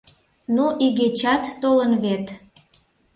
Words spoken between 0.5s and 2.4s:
Ну игечат толын вет!